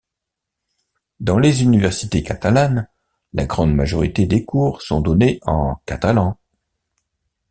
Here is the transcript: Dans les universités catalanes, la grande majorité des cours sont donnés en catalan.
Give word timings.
Dans 1.19 1.37
les 1.37 1.61
universités 1.61 2.23
catalanes, 2.23 2.87
la 3.33 3.45
grande 3.45 3.75
majorité 3.75 4.25
des 4.25 4.45
cours 4.45 4.81
sont 4.81 4.99
donnés 4.99 5.37
en 5.43 5.75
catalan. 5.85 6.39